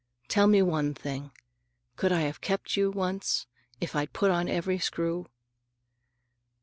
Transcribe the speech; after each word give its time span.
Tell 0.27 0.47
me 0.47 0.63
one 0.63 0.95
thing: 0.95 1.29
could 1.95 2.11
I 2.11 2.21
have 2.21 2.41
kept 2.41 2.75
you, 2.75 2.89
once, 2.89 3.45
if 3.79 3.95
I'd 3.95 4.13
put 4.13 4.31
on 4.31 4.49
every 4.49 4.79
screw?" 4.79 5.27